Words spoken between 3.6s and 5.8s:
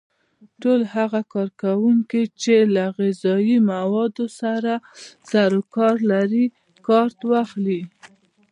موادو سره سرو